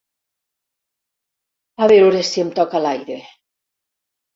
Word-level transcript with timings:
A 1.85 1.91
veure 1.95 2.25
si 2.33 2.47
em 2.49 2.53
toca 2.59 2.87
l'aire. 2.87 3.23